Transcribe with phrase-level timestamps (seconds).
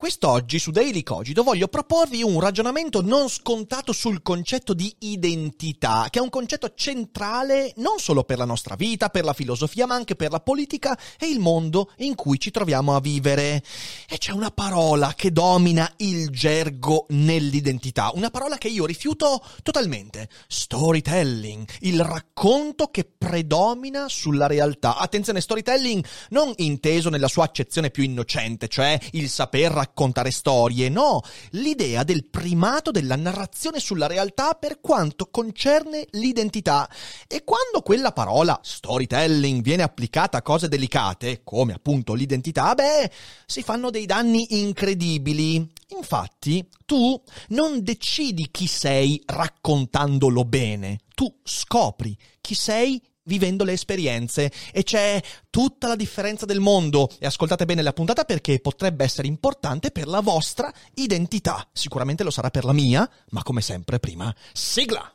[0.00, 6.20] Quest'oggi su Daily Cogito voglio proporvi un ragionamento non scontato sul concetto di identità, che
[6.20, 10.16] è un concetto centrale non solo per la nostra vita, per la filosofia, ma anche
[10.16, 13.62] per la politica e il mondo in cui ci troviamo a vivere.
[14.08, 20.30] E c'è una parola che domina il gergo nell'identità, una parola che io rifiuto totalmente.
[20.48, 24.96] Storytelling, il racconto che predomina sulla realtà.
[24.96, 30.88] Attenzione, storytelling non inteso nella sua accezione più innocente, cioè il saper raccontare raccontare storie,
[30.88, 36.88] no, l'idea del primato della narrazione sulla realtà per quanto concerne l'identità.
[37.26, 43.10] E quando quella parola storytelling viene applicata a cose delicate, come appunto l'identità, beh,
[43.44, 45.68] si fanno dei danni incredibili.
[45.88, 54.50] Infatti, tu non decidi chi sei raccontandolo bene, tu scopri chi sei vivendo le esperienze
[54.72, 59.28] e c'è tutta la differenza del mondo e ascoltate bene la puntata perché potrebbe essere
[59.28, 61.64] importante per la vostra identità.
[61.72, 65.12] Sicuramente lo sarà per la mia, ma come sempre prima, sigla!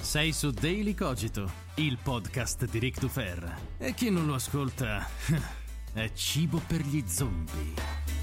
[0.00, 3.58] Sei su Daily Cogito, il podcast di Rick Dufer.
[3.78, 5.04] E chi non lo ascolta
[5.94, 8.13] è cibo per gli zombie.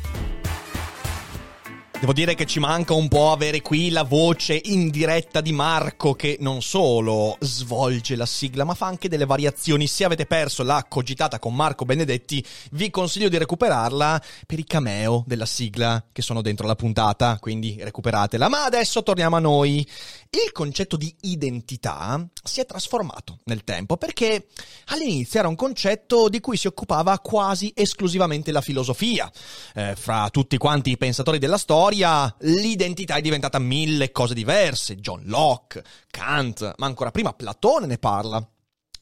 [2.02, 6.16] Devo dire che ci manca un po' avere qui la voce in diretta di Marco
[6.16, 9.86] che non solo svolge la sigla ma fa anche delle variazioni.
[9.86, 15.24] Se avete perso la cogitata con Marco Benedetti vi consiglio di recuperarla per i cameo
[15.28, 18.50] della sigla che sono dentro la puntata, quindi recuperatela.
[18.50, 19.88] Ma adesso torniamo a noi.
[20.32, 24.48] Il concetto di identità si è trasformato nel tempo perché
[24.86, 29.32] all'inizio era un concetto di cui si occupava quasi esclusivamente la filosofia.
[29.76, 34.96] Eh, fra tutti quanti i pensatori della storia storia l'identità è diventata mille cose diverse.
[34.96, 38.48] John Locke, Kant, ma ancora prima Platone ne parla.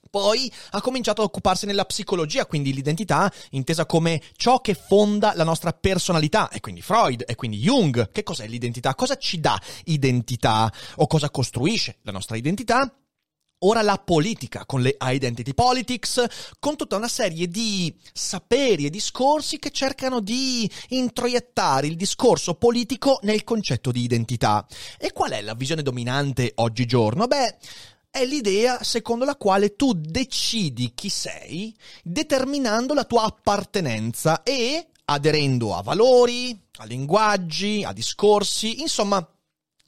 [0.09, 5.44] Poi ha cominciato a occuparsi nella psicologia, quindi l'identità intesa come ciò che fonda la
[5.44, 8.09] nostra personalità, e quindi Freud, e quindi Jung.
[8.11, 8.95] Che cos'è l'identità?
[8.95, 10.73] Cosa ci dà identità?
[10.95, 12.91] O cosa costruisce la nostra identità?
[13.64, 16.25] Ora la politica, con le identity politics,
[16.59, 23.20] con tutta una serie di saperi e discorsi che cercano di introiettare il discorso politico
[23.24, 24.66] nel concetto di identità.
[24.97, 27.28] E qual è la visione dominante oggigiorno?
[27.28, 27.58] Beh,
[28.09, 35.76] è l'idea secondo la quale tu decidi chi sei determinando la tua appartenenza e aderendo
[35.76, 39.28] a valori, a linguaggi, a discorsi, insomma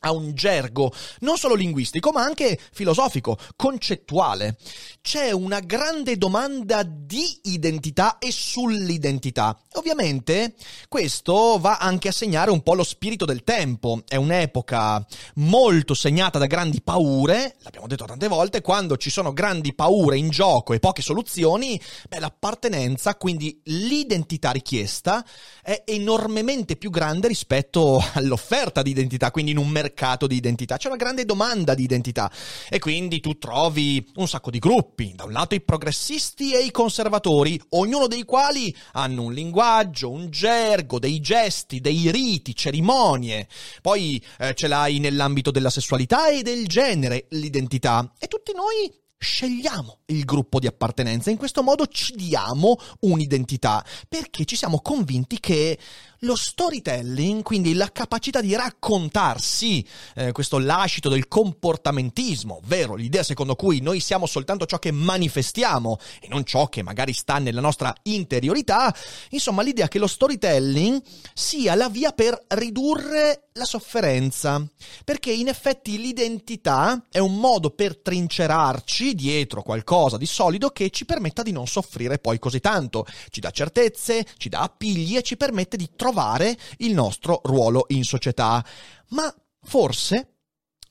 [0.02, 4.58] a un gergo non solo linguistico ma anche filosofico, concettuale.
[5.02, 9.58] C'è una grande domanda di identità e sull'identità.
[9.76, 10.54] Ovviamente
[10.90, 14.04] questo va anche a segnare un po' lo spirito del tempo.
[14.06, 15.06] È un'epoca
[15.36, 20.30] molto segnata da grandi paure, l'abbiamo detto tante volte, quando ci sono grandi paure in
[20.30, 25.26] gioco e poche soluzioni, beh, l'appartenenza, quindi l'identità richiesta,
[25.62, 30.88] è enormemente più grande rispetto all'offerta di identità, quindi in un mercato di identità, c'è
[30.88, 32.30] una grande domanda di identità
[32.70, 36.72] e quindi tu trovi un sacco di gruppi, da un lato i progressisti e i
[36.72, 43.48] conservatori, ognuno dei quali hanno un linguaggio, un gergo, dei gesti, dei riti, cerimonie.
[43.82, 48.12] Poi eh, ce l'hai nell'ambito della sessualità e del genere, l'identità.
[48.18, 48.92] E tutti noi
[49.22, 55.40] scegliamo il gruppo di appartenenza, in questo modo ci diamo un'identità, perché ci siamo convinti
[55.40, 55.78] che
[56.24, 59.84] lo storytelling, quindi la capacità di raccontarsi,
[60.14, 65.98] eh, questo lascito del comportamentismo, ovvero l'idea secondo cui noi siamo soltanto ciò che manifestiamo
[66.20, 68.96] e non ciò che magari sta nella nostra interiorità,
[69.30, 71.02] insomma l'idea che lo storytelling
[71.34, 74.64] sia la via per ridurre la sofferenza,
[75.04, 81.04] perché in effetti l'identità è un modo per trincerarci dietro qualcosa di solido che ci
[81.04, 85.36] permetta di non soffrire poi così tanto, ci dà certezze, ci dà appigli e ci
[85.36, 88.64] permette di trovare trovare il nostro ruolo in società.
[89.10, 90.28] Ma forse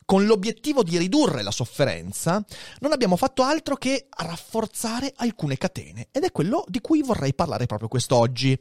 [0.04, 2.44] con l'obiettivo di ridurre la sofferenza,
[2.80, 7.66] non abbiamo fatto altro che rafforzare alcune catene ed è quello di cui vorrei parlare
[7.66, 8.58] proprio quest'oggi.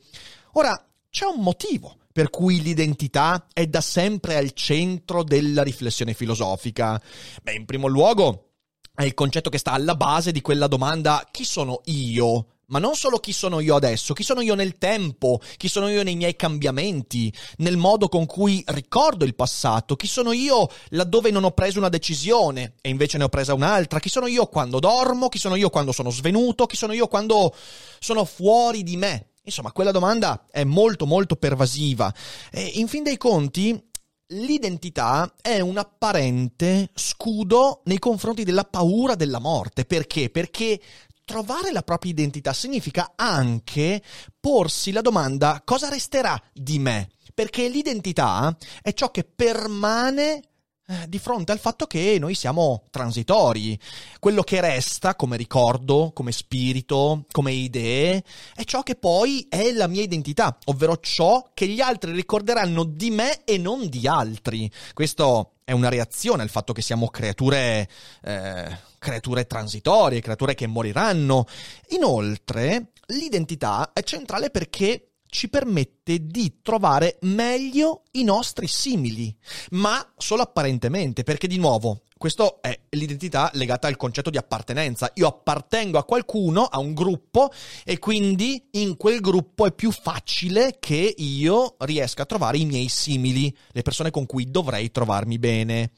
[0.53, 0.79] Ora,
[1.09, 7.01] c'è un motivo per cui l'identità è da sempre al centro della riflessione filosofica.
[7.41, 8.51] Beh, in primo luogo
[8.94, 12.58] è il concetto che sta alla base di quella domanda chi sono io?
[12.69, 16.04] Ma non solo chi sono io adesso, chi sono io nel tempo, chi sono io
[16.04, 21.44] nei miei cambiamenti, nel modo con cui ricordo il passato, chi sono io laddove non
[21.44, 25.30] ho preso una decisione e invece ne ho presa un'altra, chi sono io quando dormo,
[25.30, 27.54] chi sono io quando sono svenuto, chi sono io quando
[28.00, 29.25] sono fuori di me.
[29.44, 32.13] Insomma, quella domanda è molto molto pervasiva
[32.51, 33.88] e in fin dei conti
[34.31, 39.86] L'identità è un apparente scudo nei confronti della paura della morte.
[39.86, 40.30] Perché?
[40.30, 40.80] Perché
[41.29, 44.01] trovare la propria identità significa anche
[44.39, 47.09] porsi la domanda cosa resterà di me?
[47.35, 50.41] Perché l'identità è ciò che permane
[50.87, 53.79] eh, di fronte al fatto che noi siamo transitori.
[54.17, 58.23] Quello che resta come ricordo, come spirito, come idee,
[58.55, 63.11] è ciò che poi è la mia identità, ovvero ciò che gli altri ricorderanno di
[63.11, 64.67] me e non di altri.
[64.95, 67.87] Questo è una reazione al fatto che siamo creature,
[68.23, 71.46] eh, creature transitorie, creature che moriranno.
[71.90, 79.36] Inoltre, l'identità è centrale perché ci permette di trovare meglio i nostri simili,
[79.72, 85.12] ma solo apparentemente, perché di nuovo, questa è l'identità legata al concetto di appartenenza.
[85.16, 87.51] Io appartengo a qualcuno, a un gruppo,
[87.86, 92.90] e quindi in quel gruppo è più facile che io riesca a trovare i miei
[92.90, 95.92] simili, le persone con cui dovrei trovarmi bene.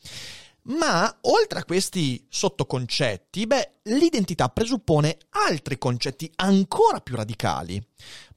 [0.63, 7.83] Ma oltre a questi sottoconcetti, beh, l'identità presuppone altri concetti ancora più radicali.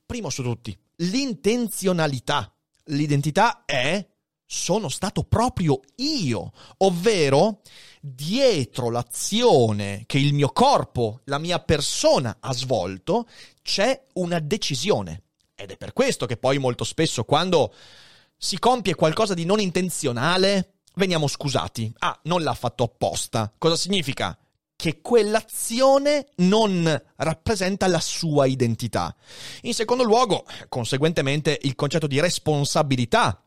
[0.06, 2.50] Primo su tutti, l'intenzionalità.
[2.88, 4.06] L'identità è
[4.46, 7.62] sono stato proprio io, ovvero
[8.00, 13.26] dietro l'azione che il mio corpo, la mia persona ha svolto,
[13.62, 15.22] c'è una decisione.
[15.54, 17.72] Ed è per questo che poi molto spesso quando
[18.36, 21.92] si compie qualcosa di non intenzionale, veniamo scusati.
[21.98, 23.52] Ah, non l'ha fatto apposta.
[23.58, 24.36] Cosa significa?
[24.76, 29.14] che quell'azione non rappresenta la sua identità.
[29.62, 33.43] In secondo luogo, conseguentemente, il concetto di responsabilità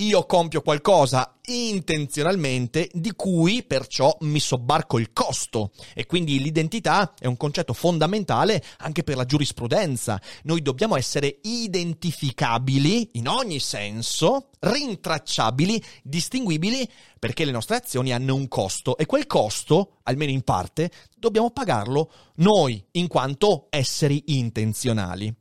[0.00, 7.26] io compio qualcosa intenzionalmente di cui perciò mi sobbarco il costo e quindi l'identità è
[7.26, 10.20] un concetto fondamentale anche per la giurisprudenza.
[10.44, 18.48] Noi dobbiamo essere identificabili in ogni senso, rintracciabili, distinguibili perché le nostre azioni hanno un
[18.48, 25.34] costo e quel costo, almeno in parte, dobbiamo pagarlo noi in quanto esseri intenzionali.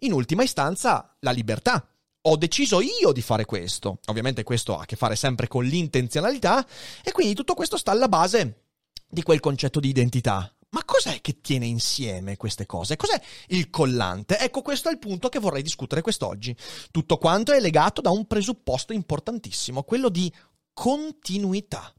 [0.00, 1.88] In ultima istanza, la libertà
[2.28, 3.98] ho deciso io di fare questo.
[4.06, 6.66] Ovviamente questo ha a che fare sempre con l'intenzionalità
[7.02, 8.64] e quindi tutto questo sta alla base
[9.08, 10.50] di quel concetto di identità.
[10.70, 12.96] Ma cos'è che tiene insieme queste cose?
[12.96, 14.38] Cos'è il collante?
[14.38, 16.54] Ecco, questo è il punto che vorrei discutere quest'oggi.
[16.90, 20.30] Tutto quanto è legato da un presupposto importantissimo, quello di
[20.72, 21.94] continuità.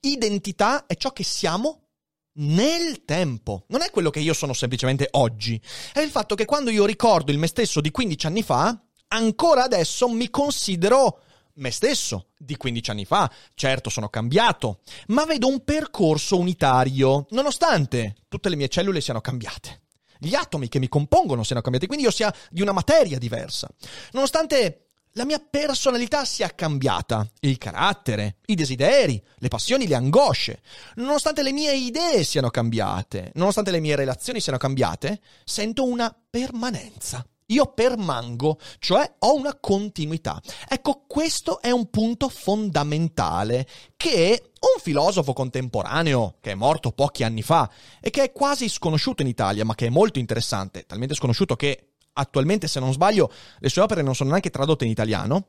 [0.00, 1.86] Identità è ciò che siamo
[2.34, 3.64] nel tempo.
[3.68, 5.60] Non è quello che io sono semplicemente oggi.
[5.92, 8.80] È il fatto che quando io ricordo il me stesso di 15 anni fa,
[9.12, 11.20] ancora adesso mi considero
[11.54, 13.30] me stesso di 15 anni fa.
[13.54, 19.82] Certo, sono cambiato, ma vedo un percorso unitario, nonostante tutte le mie cellule siano cambiate.
[20.18, 23.68] Gli atomi che mi compongono siano cambiati, quindi io sia di una materia diversa.
[24.12, 30.60] Nonostante la mia personalità sia cambiata, il carattere, i desideri, le passioni, le angosce,
[30.96, 37.24] nonostante le mie idee siano cambiate, nonostante le mie relazioni siano cambiate, sento una permanenza.
[37.50, 40.40] Io permango, cioè ho una continuità.
[40.68, 43.66] Ecco, questo è un punto fondamentale
[43.96, 49.22] che un filosofo contemporaneo che è morto pochi anni fa e che è quasi sconosciuto
[49.22, 53.68] in Italia, ma che è molto interessante, talmente sconosciuto che attualmente, se non sbaglio, le
[53.68, 55.46] sue opere non sono neanche tradotte in italiano,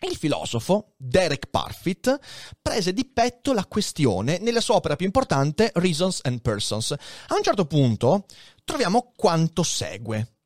[0.00, 2.18] il filosofo Derek Parfit
[2.62, 6.92] prese di petto la questione nella sua opera più importante Reasons and Persons.
[6.92, 8.26] A un certo punto
[8.64, 10.37] troviamo quanto segue.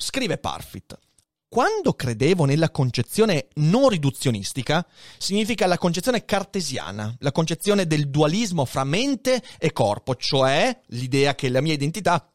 [0.00, 0.98] Scrive Parfit.
[1.46, 4.86] Quando credevo nella concezione non riduzionistica,
[5.18, 11.50] significa la concezione cartesiana, la concezione del dualismo fra mente e corpo, cioè l'idea che
[11.50, 12.32] la mia identità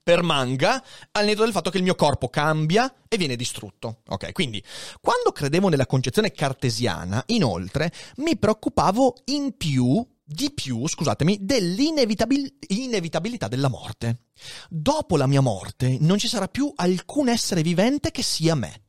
[0.00, 0.82] permanga
[1.12, 4.02] al netto del fatto che il mio corpo cambia e viene distrutto.
[4.08, 4.62] Ok, quindi
[5.00, 13.68] quando credevo nella concezione cartesiana, inoltre, mi preoccupavo in più di più, scusatemi, dell'inevitabilità della
[13.68, 14.26] morte.
[14.68, 18.84] Dopo la mia morte non ci sarà più alcun essere vivente che sia me.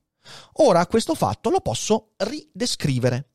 [0.53, 3.31] Ora questo fatto lo posso ridescrivere.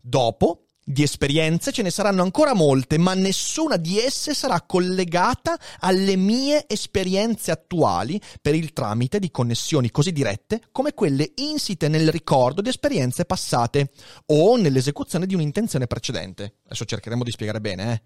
[0.00, 6.16] Dopo di esperienze, ce ne saranno ancora molte, ma nessuna di esse sarà collegata alle
[6.16, 12.60] mie esperienze attuali per il tramite di connessioni così dirette come quelle insite nel ricordo
[12.60, 13.90] di esperienze passate
[14.26, 16.56] o nell'esecuzione di un'intenzione precedente.
[16.64, 17.92] Adesso cercheremo di spiegare bene.
[17.92, 18.02] Eh?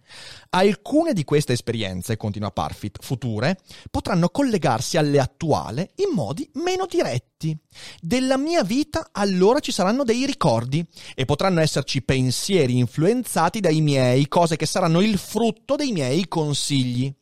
[0.51, 3.59] Alcune di queste esperienze, continua Parfit, future,
[3.91, 7.57] potranno collegarsi alle attuali in modi meno diretti.
[8.01, 14.29] Della mia vita allora ci saranno dei ricordi e potranno esserci pensieri influenzati dai miei,
[14.29, 17.13] cose che saranno il frutto dei miei consigli.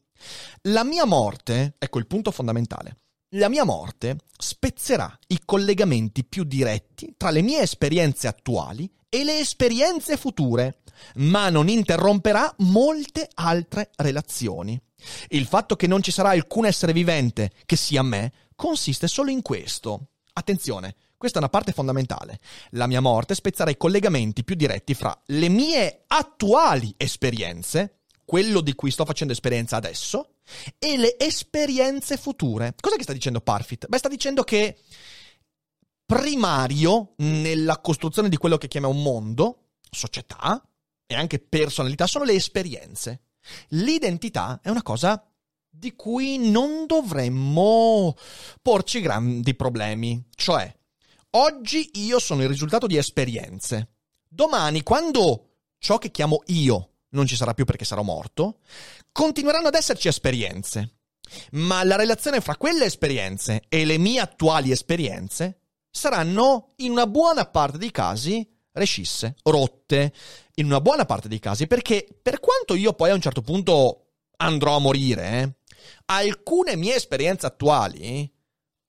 [0.62, 2.98] La mia morte, ecco il punto fondamentale,
[3.34, 9.38] la mia morte spezzerà i collegamenti più diretti tra le mie esperienze attuali e le
[9.38, 10.82] esperienze future,
[11.16, 14.80] ma non interromperà molte altre relazioni.
[15.28, 19.42] Il fatto che non ci sarà alcun essere vivente che sia me consiste solo in
[19.42, 20.08] questo.
[20.32, 22.38] Attenzione, questa è una parte fondamentale.
[22.72, 28.74] La mia morte spezzerà i collegamenti più diretti fra le mie attuali esperienze, quello di
[28.74, 30.34] cui sto facendo esperienza adesso,
[30.78, 32.74] e le esperienze future.
[32.78, 33.86] Cos'è che sta dicendo Parfit?
[33.86, 34.76] Beh, sta dicendo che
[36.04, 40.62] primario nella costruzione di quello che chiama un mondo, società
[41.06, 43.22] e anche personalità sono le esperienze.
[43.68, 45.26] L'identità è una cosa
[45.70, 48.14] di cui non dovremmo
[48.60, 50.22] porci grandi problemi.
[50.34, 50.72] Cioè,
[51.36, 53.88] oggi io sono il risultato di esperienze.
[54.28, 58.58] Domani, quando ciò che chiamo io non ci sarà più perché sarò morto,
[59.12, 60.96] continueranno ad esserci esperienze.
[61.52, 65.60] Ma la relazione fra quelle esperienze e le mie attuali esperienze
[65.90, 70.12] saranno, in una buona parte dei casi, rescisse, rotte,
[70.56, 74.06] in una buona parte dei casi, perché per quanto io poi a un certo punto
[74.36, 75.54] andrò a morire, eh,
[76.06, 78.30] alcune mie esperienze attuali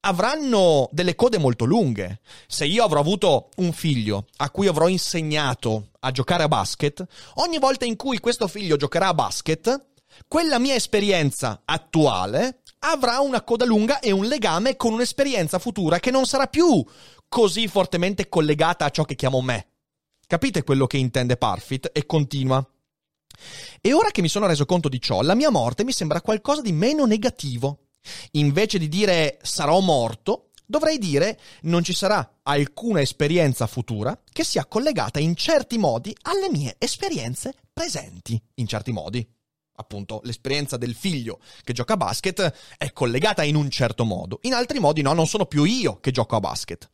[0.06, 2.22] avranno delle code molto lunghe.
[2.48, 7.58] Se io avrò avuto un figlio a cui avrò insegnato a giocare a basket, ogni
[7.58, 9.88] volta in cui questo figlio giocherà a basket,
[10.28, 16.12] quella mia esperienza attuale avrà una coda lunga e un legame con un'esperienza futura che
[16.12, 16.86] non sarà più
[17.28, 19.68] così fortemente collegata a ciò che chiamo me.
[20.28, 21.90] Capite quello che intende Parfit?
[21.92, 22.66] E continua.
[23.82, 26.62] E ora che mi sono reso conto di ciò, la mia morte mi sembra qualcosa
[26.62, 27.85] di meno negativo.
[28.32, 34.66] Invece di dire sarò morto, dovrei dire non ci sarà alcuna esperienza futura che sia
[34.66, 39.28] collegata in certi modi alle mie esperienze presenti, in certi modi.
[39.78, 44.54] Appunto, l'esperienza del figlio che gioca a basket è collegata in un certo modo, in
[44.54, 46.90] altri modi no, non sono più io che gioco a basket.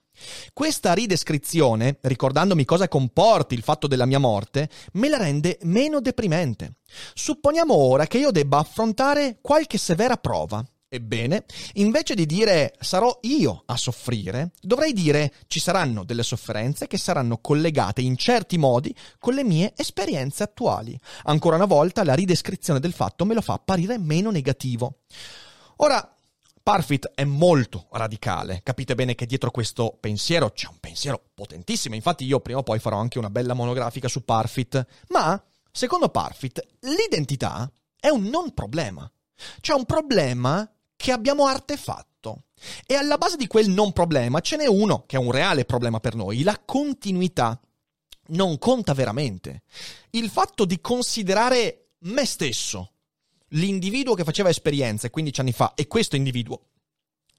[0.53, 6.75] Questa ridescrizione, ricordandomi cosa comporti il fatto della mia morte, me la rende meno deprimente.
[7.13, 10.63] Supponiamo ora che io debba affrontare qualche severa prova.
[10.93, 11.45] Ebbene,
[11.75, 17.37] invece di dire sarò io a soffrire, dovrei dire ci saranno delle sofferenze che saranno
[17.37, 20.99] collegate in certi modi con le mie esperienze attuali.
[21.23, 25.03] Ancora una volta la ridescrizione del fatto me lo fa apparire meno negativo.
[25.77, 26.13] Ora,
[26.61, 32.25] Parfit è molto radicale, capite bene che dietro questo pensiero c'è un pensiero potentissimo, infatti
[32.25, 37.71] io prima o poi farò anche una bella monografica su Parfit, ma secondo Parfit l'identità
[37.97, 39.09] è un non problema,
[39.61, 40.69] c'è un problema
[41.01, 42.43] che abbiamo artefatto.
[42.85, 45.99] E alla base di quel non problema ce n'è uno che è un reale problema
[45.99, 47.59] per noi, la continuità.
[48.27, 49.63] Non conta veramente.
[50.11, 52.91] Il fatto di considerare me stesso,
[53.49, 56.67] l'individuo che faceva esperienze 15 anni fa, e questo individuo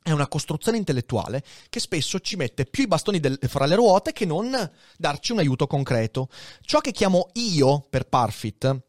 [0.03, 4.13] è una costruzione intellettuale che spesso ci mette più i bastoni del, fra le ruote
[4.13, 6.29] che non darci un aiuto concreto.
[6.63, 8.81] Ciò che chiamo io per Parfit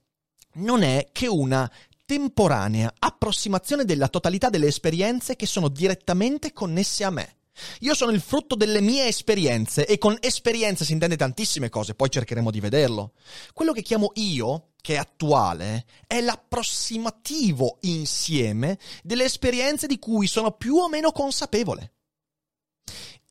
[0.55, 1.71] non è che una
[2.13, 7.37] temporanea approssimazione della totalità delle esperienze che sono direttamente connesse a me.
[7.79, 12.11] Io sono il frutto delle mie esperienze e con esperienze si intende tantissime cose, poi
[12.11, 13.13] cercheremo di vederlo.
[13.51, 20.51] Quello che chiamo io, che è attuale, è l'approssimativo insieme delle esperienze di cui sono
[20.51, 21.93] più o meno consapevole.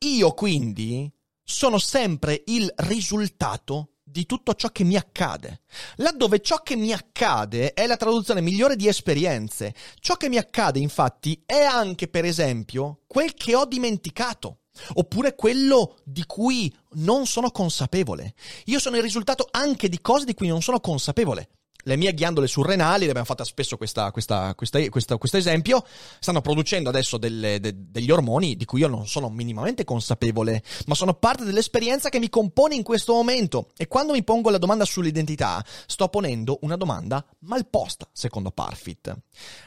[0.01, 1.09] Io quindi
[1.45, 5.63] sono sempre il risultato di tutto ciò che mi accade.
[5.97, 9.75] Laddove ciò che mi accade è la traduzione migliore di esperienze.
[9.99, 14.59] Ciò che mi accade, infatti, è anche, per esempio, quel che ho dimenticato.
[14.95, 18.35] Oppure quello di cui non sono consapevole.
[18.67, 21.49] Io sono il risultato anche di cose di cui non sono consapevole
[21.85, 25.85] le mie ghiandole surrenali, le abbiamo fatta spesso questa, questa, questa, questo esempio,
[26.21, 30.95] stanno producendo adesso delle, de, degli ormoni di cui io non sono minimamente consapevole, ma
[30.95, 33.71] sono parte dell'esperienza che mi compone in questo momento.
[33.77, 39.15] E quando mi pongo la domanda sull'identità, sto ponendo una domanda mal posta, secondo Parfit.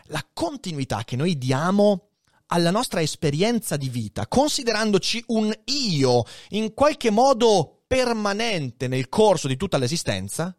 [0.05, 2.09] La continuità che noi diamo
[2.47, 9.57] alla nostra esperienza di vita, considerandoci un io in qualche modo permanente nel corso di
[9.57, 10.55] tutta l'esistenza,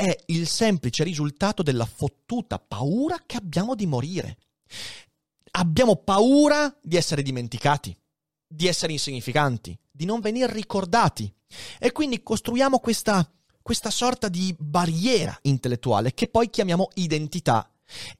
[0.00, 4.38] è il semplice risultato della fottuta paura che abbiamo di morire.
[5.52, 7.94] Abbiamo paura di essere dimenticati,
[8.46, 11.30] di essere insignificanti, di non venire ricordati.
[11.78, 13.30] E quindi costruiamo questa,
[13.60, 17.70] questa sorta di barriera intellettuale che poi chiamiamo identità.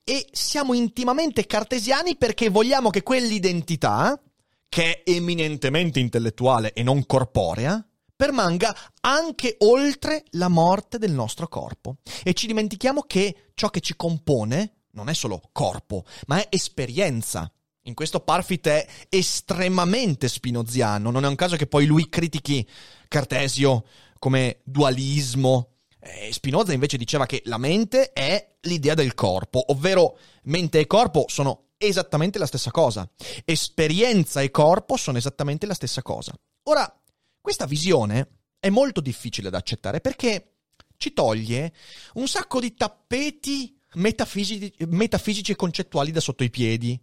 [0.04, 4.20] E siamo intimamente cartesiani perché vogliamo che quell'identità,
[4.68, 7.82] che è eminentemente intellettuale e non corporea,
[8.20, 11.96] permanga anche oltre la morte del nostro corpo.
[12.22, 17.50] E ci dimentichiamo che ciò che ci compone non è solo corpo, ma è esperienza.
[17.84, 22.68] In questo Parfit è estremamente spinoziano, non è un caso che poi lui critichi
[23.08, 23.86] Cartesio
[24.18, 25.76] come dualismo.
[25.98, 31.24] Eh, Spinoza invece diceva che la mente è l'idea del corpo, ovvero mente e corpo
[31.28, 33.08] sono esattamente la stessa cosa.
[33.46, 36.34] Esperienza e corpo sono esattamente la stessa cosa.
[36.64, 36.99] Ora,
[37.40, 40.56] questa visione è molto difficile da accettare perché
[40.96, 41.72] ci toglie
[42.14, 47.00] un sacco di tappeti metafisici, metafisici e concettuali da sotto i piedi.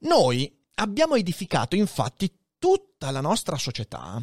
[0.00, 4.22] Noi abbiamo edificato infatti tutta la nostra società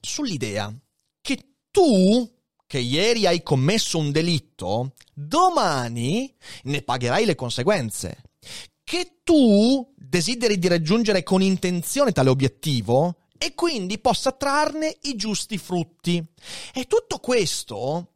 [0.00, 0.74] sull'idea
[1.20, 2.28] che tu,
[2.66, 8.22] che ieri hai commesso un delitto, domani ne pagherai le conseguenze.
[8.82, 15.56] Che tu desideri di raggiungere con intenzione tale obiettivo e quindi possa trarne i giusti
[15.56, 16.22] frutti.
[16.74, 18.08] E tutto questo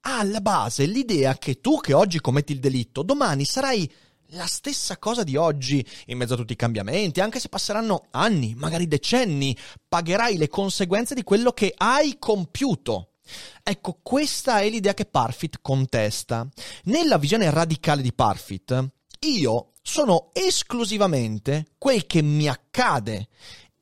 [0.00, 3.88] ha alla base l'idea che tu che oggi commetti il delitto, domani sarai
[4.30, 8.54] la stessa cosa di oggi, in mezzo a tutti i cambiamenti, anche se passeranno anni,
[8.56, 9.56] magari decenni,
[9.86, 13.10] pagherai le conseguenze di quello che hai compiuto.
[13.62, 16.44] Ecco, questa è l'idea che Parfit contesta.
[16.84, 18.88] Nella visione radicale di Parfit,
[19.20, 23.28] io sono esclusivamente quel che mi accade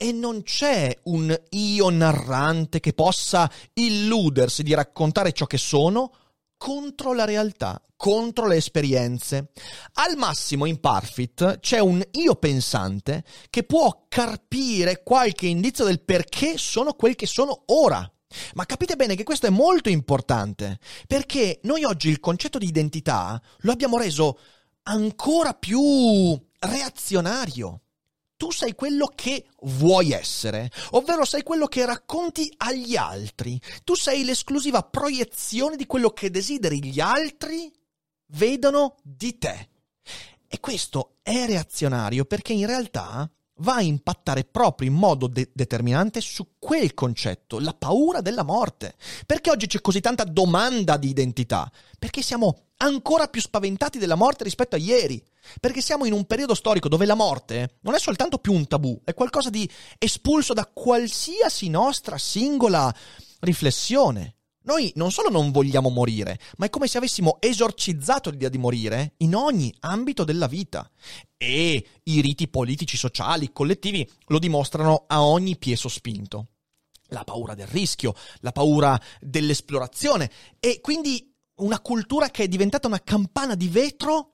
[0.04, 6.12] e non c'è un io narrante che possa illudersi di raccontare ciò che sono
[6.58, 9.52] contro la realtà, contro le esperienze.
[9.94, 16.58] Al massimo in Parfit c'è un io pensante che può carpire qualche indizio del perché
[16.58, 18.06] sono quel che sono ora.
[18.56, 23.40] Ma capite bene che questo è molto importante, perché noi oggi il concetto di identità
[23.60, 24.38] lo abbiamo reso
[24.82, 27.83] ancora più reazionario
[28.36, 33.60] tu sei quello che vuoi essere, ovvero sei quello che racconti agli altri.
[33.84, 37.72] Tu sei l'esclusiva proiezione di quello che desideri gli altri
[38.28, 39.68] vedano di te.
[40.46, 46.20] E questo è reazionario perché in realtà va a impattare proprio in modo de- determinante
[46.20, 48.94] su quel concetto, la paura della morte.
[49.26, 51.70] Perché oggi c'è così tanta domanda di identità?
[51.98, 55.22] Perché siamo ancora più spaventati della morte rispetto a ieri.
[55.60, 58.98] Perché siamo in un periodo storico dove la morte non è soltanto più un tabù,
[59.04, 62.92] è qualcosa di espulso da qualsiasi nostra singola
[63.40, 64.33] riflessione.
[64.64, 69.14] Noi non solo non vogliamo morire, ma è come se avessimo esorcizzato l'idea di morire
[69.18, 70.90] in ogni ambito della vita.
[71.36, 76.48] E i riti politici, sociali, collettivi lo dimostrano a ogni piè sospinto.
[77.08, 83.02] La paura del rischio, la paura dell'esplorazione e quindi una cultura che è diventata una
[83.02, 84.33] campana di vetro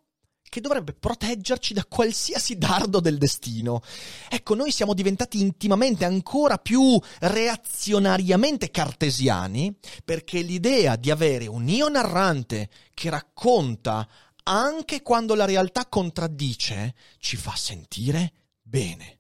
[0.51, 3.81] che dovrebbe proteggerci da qualsiasi dardo del destino.
[4.29, 11.89] Ecco, noi siamo diventati intimamente ancora più reazionariamente cartesiani perché l'idea di avere un io
[11.89, 14.07] narrante che racconta
[14.43, 19.19] anche quando la realtà contraddice ci fa sentire bene.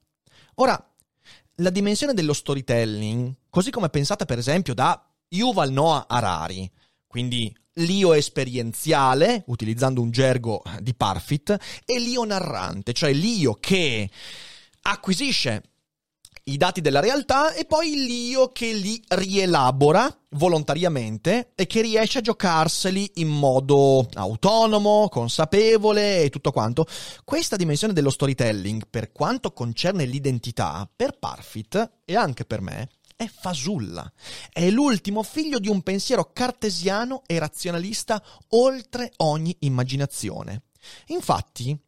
[0.56, 0.84] Ora,
[1.56, 6.68] la dimensione dello storytelling, così come pensata per esempio da Yuval Noah Harari,
[7.06, 14.08] quindi l'io esperienziale, utilizzando un gergo di Parfit, e l'io narrante, cioè l'io che
[14.82, 15.62] acquisisce
[16.44, 22.22] i dati della realtà e poi l'io che li rielabora volontariamente e che riesce a
[22.22, 26.86] giocarseli in modo autonomo, consapevole e tutto quanto.
[27.24, 32.88] Questa dimensione dello storytelling, per quanto concerne l'identità, per Parfit e anche per me,
[33.20, 34.10] è fasulla.
[34.50, 40.62] È l'ultimo figlio di un pensiero cartesiano e razionalista oltre ogni immaginazione.
[41.08, 41.78] Infatti,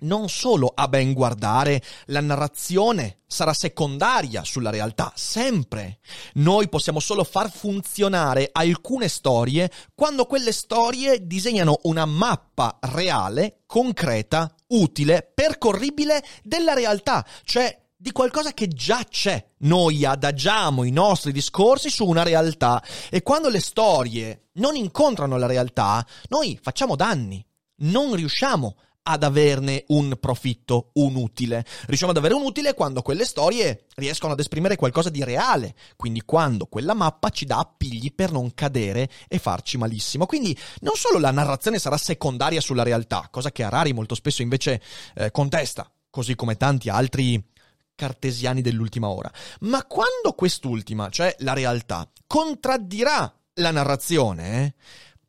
[0.00, 6.00] non solo a ben guardare la narrazione sarà secondaria sulla realtà, sempre.
[6.34, 14.54] Noi possiamo solo far funzionare alcune storie quando quelle storie disegnano una mappa reale, concreta,
[14.68, 19.44] utile, percorribile della realtà, cioè di qualcosa che già c'è.
[19.58, 25.46] Noi adagiamo i nostri discorsi su una realtà e quando le storie non incontrano la
[25.46, 27.44] realtà, noi facciamo danni.
[27.78, 31.64] Non riusciamo ad averne un profitto, un utile.
[31.86, 36.22] Riusciamo ad avere un utile quando quelle storie riescono ad esprimere qualcosa di reale, quindi
[36.22, 40.26] quando quella mappa ci dà appigli per non cadere e farci malissimo.
[40.26, 44.80] Quindi non solo la narrazione sarà secondaria sulla realtà, cosa che Harari molto spesso invece
[45.16, 47.54] eh, contesta, così come tanti altri
[47.96, 54.74] cartesiani dell'ultima ora, ma quando quest'ultima, cioè la realtà, contraddirà la narrazione, eh,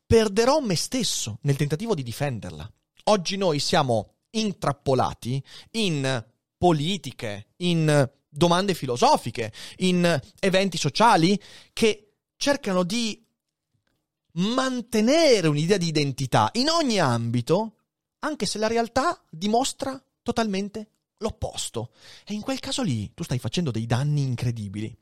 [0.06, 2.72] perderò me stesso nel tentativo di difenderla.
[3.06, 6.26] Oggi noi siamo intrappolati in
[6.58, 11.42] politiche, in domande filosofiche, in eventi sociali
[11.74, 13.26] che cercano di
[14.34, 17.78] mantenere un'idea di identità in ogni ambito,
[18.20, 21.92] anche se la realtà dimostra totalmente l'opposto.
[22.26, 24.96] E in quel caso lì tu stai facendo dei danni incredibili.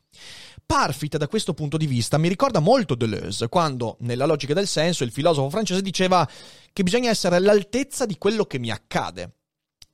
[0.64, 5.04] Parfit da questo punto di vista mi ricorda molto Deleuze, quando, nella logica del senso,
[5.04, 6.28] il filosofo francese diceva
[6.72, 9.32] che bisogna essere all'altezza di quello che mi accade.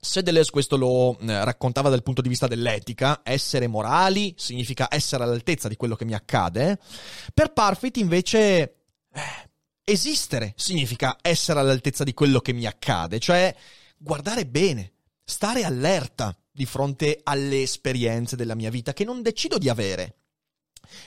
[0.05, 5.23] Se Deleuze questo lo eh, raccontava dal punto di vista dell'etica, essere morali significa essere
[5.23, 6.79] all'altezza di quello che mi accade,
[7.33, 8.43] per Parfit invece
[9.13, 9.51] eh,
[9.85, 13.55] esistere significa essere all'altezza di quello che mi accade, cioè
[13.97, 14.93] guardare bene,
[15.25, 20.17] stare allerta di fronte alle esperienze della mia vita che non decido di avere.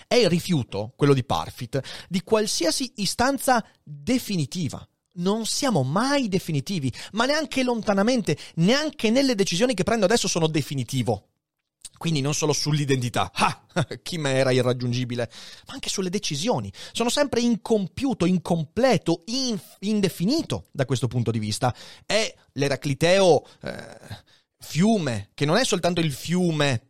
[0.07, 4.87] È il rifiuto, quello di Parfit, di qualsiasi istanza definitiva.
[5.17, 11.29] Non siamo mai definitivi, ma neanche lontanamente, neanche nelle decisioni che prendo adesso sono definitivo.
[11.97, 13.65] Quindi non solo sull'identità, ah,
[14.01, 15.29] chi me era irraggiungibile,
[15.67, 16.71] ma anche sulle decisioni.
[16.91, 21.73] Sono sempre incompiuto, incompleto, in, indefinito da questo punto di vista.
[22.05, 23.97] È l'Eracliteo eh,
[24.59, 26.81] fiume, che non è soltanto il fiume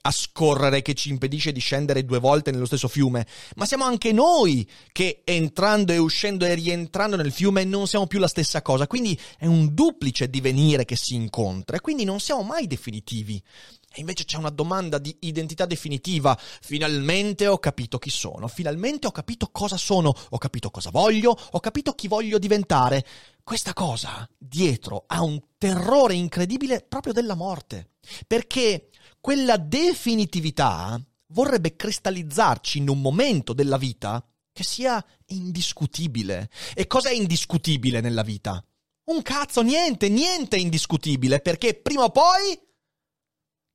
[0.00, 3.26] a scorrere che ci impedisce di scendere due volte nello stesso fiume,
[3.56, 8.18] ma siamo anche noi che entrando e uscendo e rientrando nel fiume non siamo più
[8.18, 12.42] la stessa cosa, quindi è un duplice divenire che si incontra e quindi non siamo
[12.42, 13.42] mai definitivi.
[13.90, 16.38] E invece c'è una domanda di identità definitiva.
[16.38, 21.60] Finalmente ho capito chi sono, finalmente ho capito cosa sono, ho capito cosa voglio, ho
[21.60, 23.04] capito chi voglio diventare.
[23.42, 27.92] Questa cosa dietro ha un terrore incredibile proprio della morte,
[28.26, 34.22] perché quella definitività vorrebbe cristallizzarci in un momento della vita
[34.52, 36.50] che sia indiscutibile.
[36.74, 38.62] E cosa è indiscutibile nella vita?
[39.04, 42.67] Un cazzo, niente, niente è indiscutibile, perché prima o poi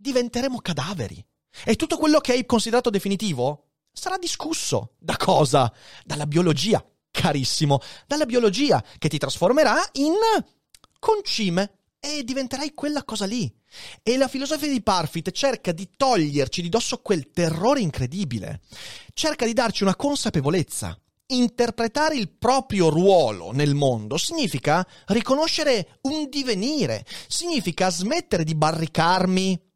[0.04, 1.26] diventeremo cadaveri.
[1.64, 4.96] E tutto quello che hai considerato definitivo sarà discusso.
[5.00, 5.72] Da cosa?
[6.04, 10.14] Dalla biologia, carissimo, dalla biologia che ti trasformerà in
[11.00, 13.52] concime e diventerai quella cosa lì.
[14.04, 18.60] E la filosofia di Parfit cerca di toglierci di dosso quel terrore incredibile,
[19.14, 20.98] cerca di darci una consapevolezza.
[21.28, 29.72] Interpretare il proprio ruolo nel mondo significa riconoscere un divenire, significa smettere di barricarmi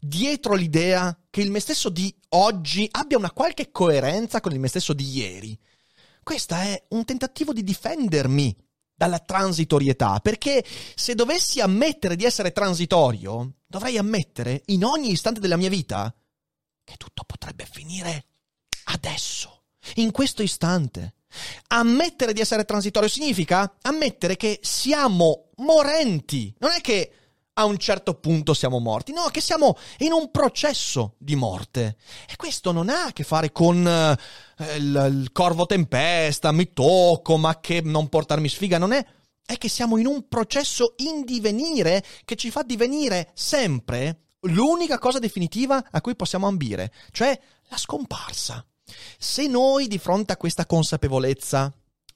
[0.00, 4.68] dietro l'idea che il me stesso di oggi abbia una qualche coerenza con il me
[4.68, 5.58] stesso di ieri.
[6.22, 8.56] Questo è un tentativo di difendermi
[8.94, 15.56] dalla transitorietà, perché se dovessi ammettere di essere transitorio, dovrei ammettere in ogni istante della
[15.56, 16.14] mia vita
[16.84, 18.26] che tutto potrebbe finire
[18.84, 19.62] adesso,
[19.94, 21.14] in questo istante.
[21.68, 26.54] Ammettere di essere transitorio significa ammettere che siamo morenti.
[26.58, 27.12] Non è che
[27.60, 31.96] a un certo punto siamo morti, no, che siamo in un processo di morte.
[32.28, 37.36] E questo non ha a che fare con eh, il, il corvo tempesta, mi tocco,
[37.36, 39.04] ma che non portarmi sfiga, non è
[39.50, 45.18] è che siamo in un processo in divenire che ci fa divenire sempre l'unica cosa
[45.18, 48.64] definitiva a cui possiamo ambire, cioè la scomparsa.
[49.18, 51.72] Se noi di fronte a questa consapevolezza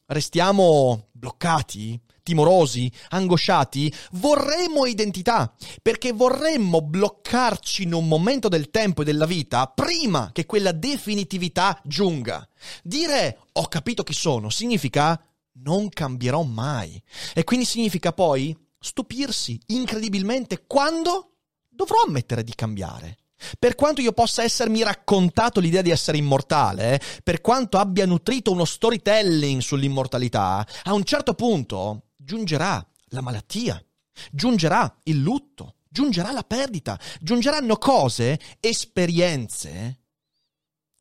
[0.06, 9.04] restiamo bloccati, timorosi, angosciati, vorremmo identità, perché vorremmo bloccarci in un momento del tempo e
[9.04, 12.48] della vita prima che quella definitività giunga.
[12.82, 15.20] Dire ho capito chi sono significa
[15.62, 17.00] non cambierò mai.
[17.34, 21.36] E quindi significa poi stupirsi incredibilmente quando
[21.68, 23.18] dovrò ammettere di cambiare.
[23.58, 28.64] Per quanto io possa essermi raccontato l'idea di essere immortale, per quanto abbia nutrito uno
[28.64, 33.82] storytelling sull'immortalità, a un certo punto giungerà la malattia,
[34.30, 40.00] giungerà il lutto, giungerà la perdita, giungeranno cose, esperienze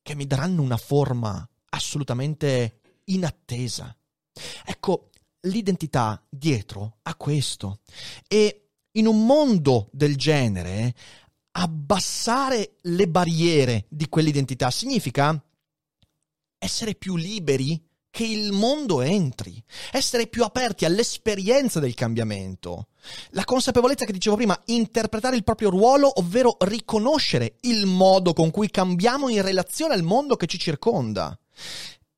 [0.02, 3.96] che mi daranno una forma assolutamente inattesa.
[4.66, 5.10] Ecco,
[5.42, 7.80] l'identità dietro a questo.
[8.28, 10.94] E in un mondo del genere,
[11.52, 15.42] abbassare le barriere di quell'identità significa
[16.58, 17.82] essere più liberi
[18.14, 19.60] che il mondo entri,
[19.92, 22.90] essere più aperti all'esperienza del cambiamento.
[23.30, 28.70] La consapevolezza che dicevo prima, interpretare il proprio ruolo, ovvero riconoscere il modo con cui
[28.70, 31.36] cambiamo in relazione al mondo che ci circonda.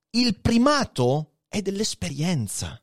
[0.09, 2.77] Il primato è dell'esperienza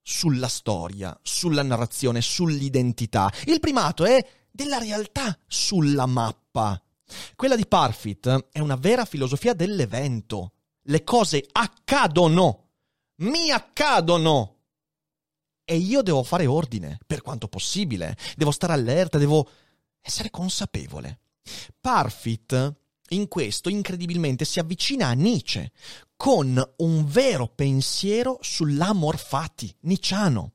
[0.00, 3.28] sulla storia, sulla narrazione, sull'identità.
[3.46, 6.80] Il primato è della realtà sulla mappa.
[7.34, 10.52] Quella di Parfit è una vera filosofia dell'evento.
[10.82, 12.70] Le cose accadono,
[13.16, 14.56] mi accadono.
[15.64, 18.16] E io devo fare ordine, per quanto possibile.
[18.36, 19.48] Devo stare allerta, devo
[20.00, 21.20] essere consapevole.
[21.80, 22.74] Parfit
[23.10, 25.70] in questo incredibilmente si avvicina a Nietzsche
[26.16, 30.54] con un vero pensiero sull'amor fati, nicciano.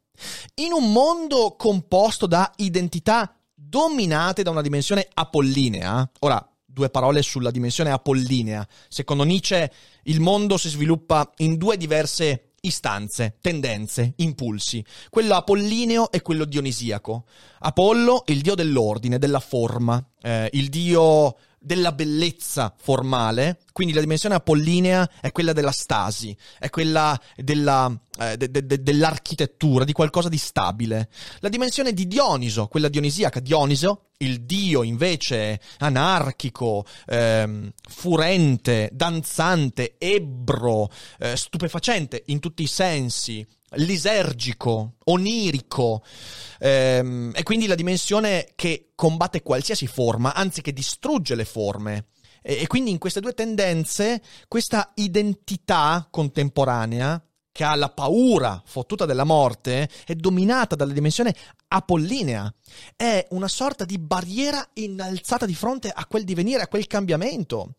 [0.56, 7.50] In un mondo composto da identità dominate da una dimensione apollinea, ora due parole sulla
[7.50, 8.66] dimensione apollinea.
[8.88, 9.72] Secondo Nietzsche
[10.04, 14.86] il mondo si sviluppa in due diverse istanze, tendenze, impulsi.
[15.10, 17.26] Quello apollineo e quello dionisiaco.
[17.60, 24.36] Apollo, il dio dell'ordine, della forma, eh, il dio della bellezza formale, quindi la dimensione
[24.36, 30.30] apollinea è quella della stasi, è quella della, eh, de, de, de, dell'architettura, di qualcosa
[30.30, 31.10] di stabile.
[31.40, 40.90] La dimensione di Dioniso, quella dionisiaca, Dioniso, il dio invece anarchico, ehm, furente, danzante, ebbro,
[41.20, 46.04] eh, stupefacente in tutti i sensi, lisergico, onirico,
[46.60, 52.06] ehm, e quindi la dimensione che combatte qualsiasi forma, anzi che distrugge le forme.
[52.42, 57.22] E, e quindi in queste due tendenze, questa identità contemporanea
[57.58, 61.34] che ha la paura fottuta della morte, è dominata dalla dimensione
[61.70, 62.54] apollinea.
[62.96, 67.74] È una sorta di barriera innalzata di fronte a quel divenire, a quel cambiamento.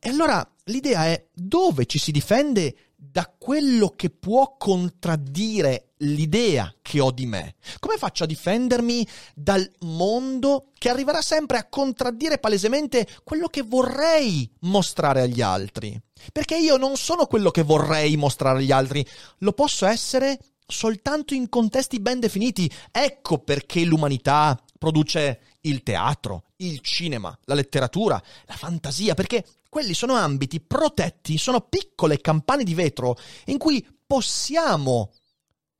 [0.00, 7.00] E allora l'idea è dove ci si difende da quello che può contraddire l'idea che
[7.00, 7.54] ho di me?
[7.78, 14.48] Come faccio a difendermi dal mondo che arriverà sempre a contraddire palesemente quello che vorrei
[14.60, 15.98] mostrare agli altri?
[16.30, 19.04] Perché io non sono quello che vorrei mostrare agli altri,
[19.38, 22.70] lo posso essere soltanto in contesti ben definiti.
[22.92, 30.14] Ecco perché l'umanità produce il teatro, il cinema, la letteratura, la fantasia, perché quelli sono
[30.14, 35.12] ambiti protetti, sono piccole campane di vetro in cui possiamo,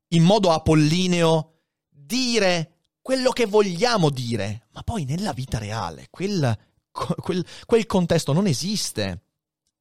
[0.08, 1.54] in modo apollineo,
[1.88, 6.56] dire quello che vogliamo dire, ma poi nella vita reale quel,
[6.90, 9.24] quel, quel contesto non esiste.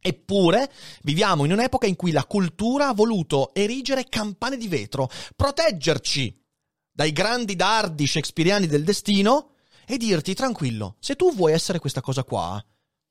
[0.02, 6.42] Eppure viviamo in un'epoca in cui la cultura ha voluto erigere campane di vetro, proteggerci
[6.90, 9.56] dai grandi dardi shakespeariani del destino
[9.92, 12.64] e dirti tranquillo, se tu vuoi essere questa cosa qua,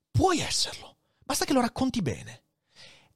[0.09, 0.95] puoi esserlo.
[1.21, 2.43] Basta che lo racconti bene.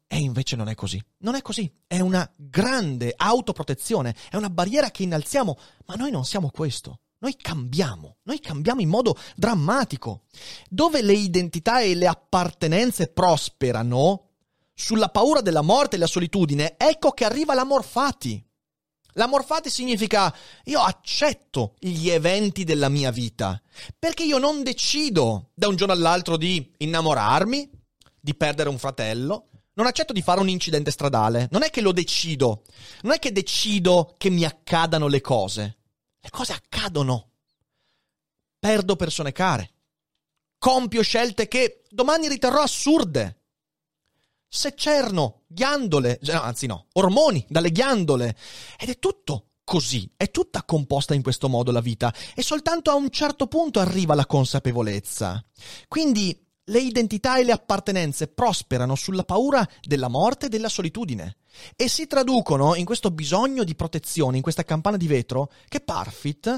[0.05, 1.01] E invece non è così.
[1.19, 1.73] Non è così.
[1.87, 6.99] È una grande autoprotezione, è una barriera che innalziamo, ma noi non siamo questo.
[7.19, 10.23] Noi cambiamo, noi cambiamo in modo drammatico.
[10.67, 14.31] Dove le identità e le appartenenze prosperano,
[14.73, 18.45] sulla paura della morte e la solitudine, ecco che arriva l'amor fati.
[19.13, 20.33] L'amor fati significa
[20.65, 23.61] io accetto gli eventi della mia vita,
[23.97, 27.69] perché io non decido da un giorno all'altro di innamorarmi,
[28.19, 31.91] di perdere un fratello, non accetto di fare un incidente stradale, non è che lo
[31.91, 32.63] decido,
[33.01, 35.77] non è che decido che mi accadano le cose,
[36.19, 37.29] le cose accadono.
[38.59, 39.71] Perdo persone care,
[40.57, 43.42] compio scelte che domani riterrò assurde
[44.55, 48.37] seccerno, ghiandole, anzi no, ormoni dalle ghiandole.
[48.77, 52.95] Ed è tutto così, è tutta composta in questo modo la vita e soltanto a
[52.95, 55.43] un certo punto arriva la consapevolezza.
[55.87, 61.37] Quindi le identità e le appartenenze prosperano sulla paura della morte e della solitudine
[61.75, 66.57] e si traducono in questo bisogno di protezione, in questa campana di vetro che Parfit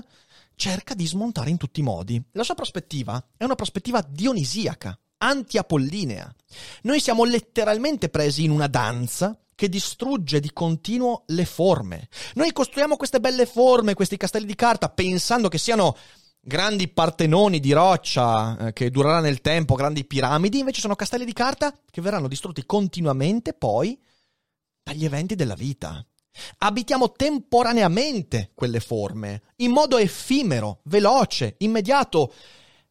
[0.55, 2.21] cerca di smontare in tutti i modi.
[2.33, 6.33] La sua prospettiva è una prospettiva dionisiaca anti-apollinea.
[6.83, 12.09] Noi siamo letteralmente presi in una danza che distrugge di continuo le forme.
[12.33, 15.95] Noi costruiamo queste belle forme, questi castelli di carta, pensando che siano
[16.41, 21.33] grandi partenoni di roccia eh, che durerà nel tempo, grandi piramidi, invece sono castelli di
[21.33, 23.99] carta che verranno distrutti continuamente poi
[24.83, 26.05] dagli eventi della vita.
[26.59, 32.33] Abitiamo temporaneamente quelle forme, in modo effimero, veloce, immediato,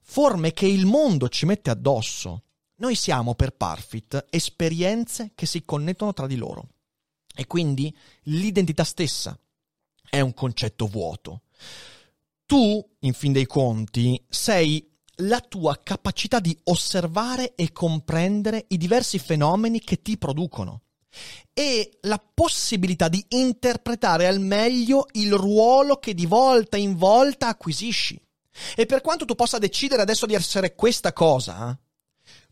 [0.05, 2.43] forme che il mondo ci mette addosso.
[2.77, 6.69] Noi siamo per Parfit esperienze che si connettono tra di loro.
[7.35, 9.37] E quindi l'identità stessa
[10.09, 11.43] è un concetto vuoto.
[12.47, 19.19] Tu, in fin dei conti, sei la tua capacità di osservare e comprendere i diversi
[19.19, 20.83] fenomeni che ti producono.
[21.53, 28.21] e la possibilità di interpretare al meglio il ruolo che di volta in volta acquisisci.
[28.77, 31.79] E per quanto tu possa decidere adesso di essere questa cosa,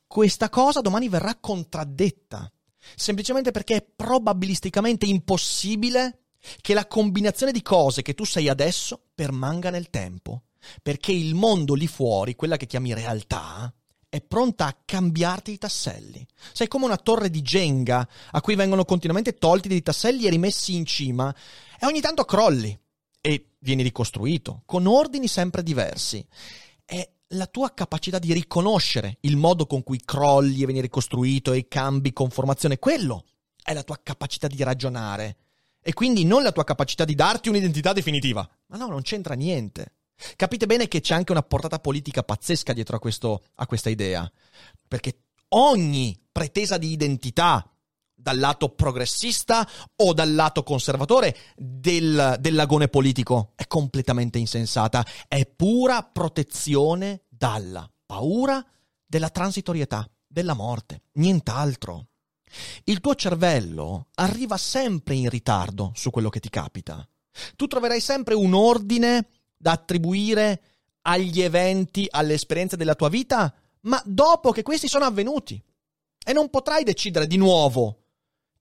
[0.07, 2.51] questa cosa domani verrà contraddetta,
[2.97, 6.25] semplicemente perché è probabilisticamente impossibile
[6.61, 10.43] che la combinazione di cose che tu sei adesso permanga nel tempo,
[10.83, 13.73] perché il mondo lì fuori, quella che chiami realtà,
[14.09, 16.27] è pronta a cambiarti i tasselli.
[16.53, 20.75] Sei come una torre di Jenga a cui vengono continuamente tolti dei tasselli e rimessi
[20.75, 21.35] in cima
[21.81, 22.79] e ogni tanto crolli
[23.63, 26.27] e vieni ricostruito con ordini sempre diversi.
[26.85, 31.69] È la tua capacità di riconoscere il modo con cui crolli e vieni ricostruito e
[31.69, 33.25] cambi conformazione, quello
[33.63, 35.37] è la tua capacità di ragionare.
[35.81, 38.49] E quindi non la tua capacità di darti un'identità definitiva.
[38.67, 39.95] Ma no, non c'entra niente.
[40.37, 44.31] Capite bene che c'è anche una portata politica pazzesca dietro a, questo, a questa idea,
[44.87, 47.69] perché ogni pretesa di identità
[48.23, 56.03] dal lato progressista o dal lato conservatore del, dell'agone politico è completamente insensata, è pura
[56.05, 58.65] protezione dalla paura
[59.05, 62.07] della transitorietà, della morte, nient'altro.
[62.85, 67.07] Il tuo cervello arriva sempre in ritardo su quello che ti capita.
[67.57, 70.63] Tu troverai sempre un ordine da attribuire
[71.03, 75.61] agli eventi, alle esperienze della tua vita, ma dopo che questi sono avvenuti.
[76.25, 78.02] E non potrai decidere di nuovo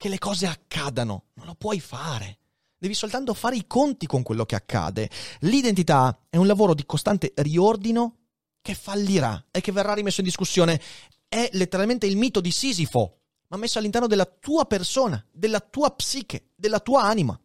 [0.01, 2.39] che le cose accadano, non lo puoi fare.
[2.75, 5.07] Devi soltanto fare i conti con quello che accade.
[5.41, 8.15] L'identità è un lavoro di costante riordino
[8.61, 10.81] che fallirà e che verrà rimesso in discussione.
[11.27, 16.49] È letteralmente il mito di Sisifo, ma messo all'interno della tua persona, della tua psiche,
[16.55, 17.39] della tua anima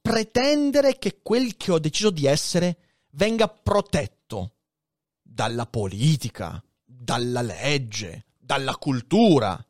[0.00, 2.78] pretendere che quel che ho deciso di essere
[3.12, 4.56] venga protetto
[5.22, 9.64] dalla politica, dalla legge, dalla cultura,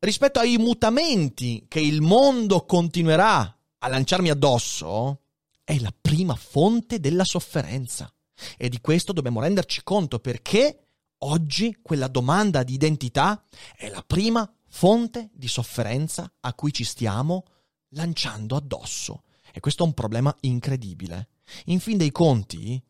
[0.00, 5.22] rispetto ai mutamenti che il mondo continuerà a lanciarmi addosso,
[5.64, 8.12] è la prima fonte della sofferenza.
[8.56, 10.86] E di questo dobbiamo renderci conto perché
[11.18, 13.44] oggi quella domanda di identità
[13.76, 17.44] è la prima fonte di sofferenza a cui ci stiamo
[17.90, 19.24] lanciando addosso.
[19.52, 21.28] E questo è un problema incredibile.
[21.66, 22.80] In fin dei conti,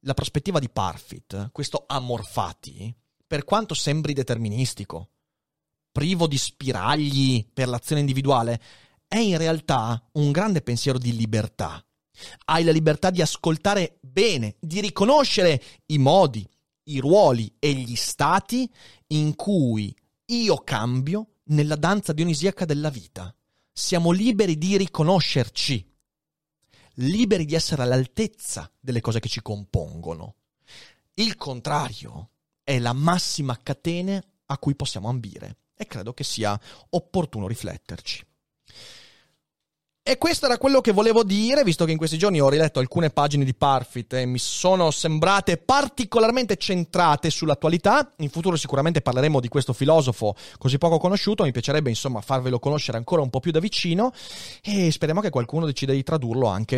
[0.00, 2.94] la prospettiva di Parfit, questo Amorfati,
[3.26, 5.10] per quanto sembri deterministico,
[5.96, 8.60] privo di spiragli per l'azione individuale,
[9.08, 11.82] è in realtà un grande pensiero di libertà.
[12.44, 16.46] Hai la libertà di ascoltare bene, di riconoscere i modi,
[16.88, 18.70] i ruoli e gli stati
[19.08, 23.34] in cui io cambio nella danza dionisiaca della vita
[23.72, 25.94] siamo liberi di riconoscerci,
[26.96, 30.34] liberi di essere all'altezza delle cose che ci compongono.
[31.14, 32.32] Il contrario
[32.62, 36.58] è la massima catena a cui possiamo ambire e credo che sia
[36.90, 38.24] opportuno rifletterci.
[40.08, 43.10] E questo era quello che volevo dire, visto che in questi giorni ho riletto alcune
[43.10, 48.12] pagine di Parfit e mi sono sembrate particolarmente centrate sull'attualità.
[48.18, 52.98] In futuro sicuramente parleremo di questo filosofo così poco conosciuto, mi piacerebbe insomma farvelo conoscere
[52.98, 54.12] ancora un po' più da vicino
[54.62, 56.76] e speriamo che qualcuno decida di tradurlo anche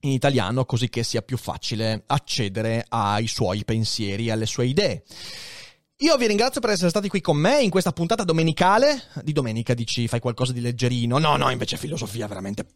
[0.00, 5.04] in italiano così che sia più facile accedere ai suoi pensieri, alle sue idee.
[6.00, 9.04] Io vi ringrazio per essere stati qui con me in questa puntata domenicale.
[9.22, 11.16] Di domenica dici fai qualcosa di leggerino.
[11.16, 12.66] No, no, invece filosofia veramente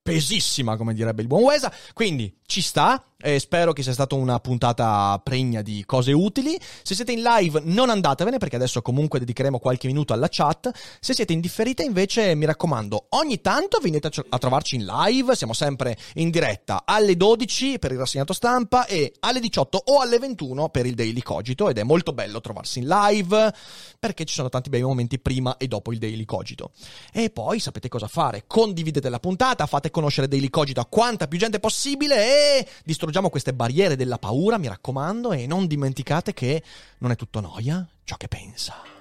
[0.00, 1.72] pesissima, come direbbe il buon Wesa.
[1.92, 3.04] Quindi ci sta.
[3.20, 6.56] E spero che sia stata una puntata pregna di cose utili.
[6.84, 10.70] Se siete in live, non andatevene perché adesso comunque dedicheremo qualche minuto alla chat.
[11.00, 15.34] Se siete in differita, invece, mi raccomando, ogni tanto venite a, trovarci in live.
[15.34, 20.20] Siamo sempre in diretta alle 12 per il rassegnato stampa e alle 18 o alle
[20.20, 21.68] 21 per il Daily Cogito.
[21.68, 23.52] Ed è molto bello trovarsi in live
[23.98, 26.70] perché ci sono tanti bei momenti prima e dopo il Daily Cogito.
[27.12, 31.36] E poi sapete cosa fare: condividete la puntata, fate conoscere Daily Cogito a quanta più
[31.36, 36.62] gente possibile e distruggete distruggiamo queste barriere della paura, mi raccomando, e non dimenticate che
[36.98, 38.97] non è tutto noia ciò che pensa.